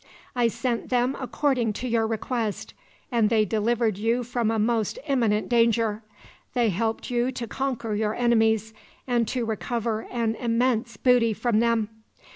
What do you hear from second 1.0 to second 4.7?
according to your request, and they delivered you from a